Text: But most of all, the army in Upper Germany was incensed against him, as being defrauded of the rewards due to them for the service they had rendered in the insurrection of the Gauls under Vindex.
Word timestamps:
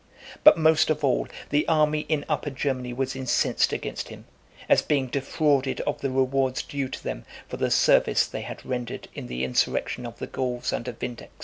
But 0.43 0.57
most 0.57 0.89
of 0.89 1.03
all, 1.03 1.27
the 1.51 1.67
army 1.67 2.07
in 2.09 2.25
Upper 2.27 2.49
Germany 2.49 2.91
was 2.91 3.15
incensed 3.15 3.71
against 3.71 4.09
him, 4.09 4.25
as 4.67 4.81
being 4.81 5.05
defrauded 5.05 5.79
of 5.81 6.01
the 6.01 6.09
rewards 6.09 6.63
due 6.63 6.89
to 6.89 7.03
them 7.03 7.23
for 7.47 7.57
the 7.57 7.69
service 7.69 8.25
they 8.25 8.41
had 8.41 8.65
rendered 8.65 9.09
in 9.13 9.27
the 9.27 9.43
insurrection 9.43 10.07
of 10.07 10.17
the 10.17 10.25
Gauls 10.25 10.73
under 10.73 10.91
Vindex. 10.93 11.31